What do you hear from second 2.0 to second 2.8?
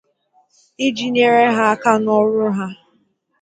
n'ọrụ ha